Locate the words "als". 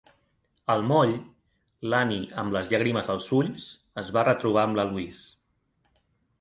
3.17-3.29